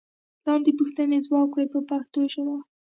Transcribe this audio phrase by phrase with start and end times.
[0.45, 2.55] لاندې پوښتنې ځواب کړئ په پښتو ژبه.